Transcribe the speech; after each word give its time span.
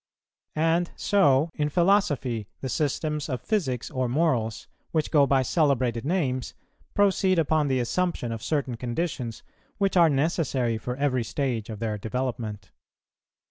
And 0.55 0.89
so 0.95 1.51
in 1.53 1.69
philosophy, 1.69 2.47
the 2.61 2.69
systems 2.69 3.29
of 3.29 3.39
physics 3.39 3.91
or 3.91 4.09
morals, 4.09 4.67
which 4.89 5.11
go 5.11 5.27
by 5.27 5.43
celebrated 5.43 6.05
names, 6.05 6.55
proceed 6.95 7.37
upon 7.37 7.67
the 7.67 7.79
assumption 7.79 8.31
of 8.31 8.41
certain 8.41 8.77
conditions 8.77 9.43
which 9.77 9.95
are 9.95 10.09
necessary 10.09 10.79
for 10.79 10.95
every 10.95 11.23
stage 11.23 11.69
of 11.69 11.77
their 11.77 11.99
development. 11.99 12.71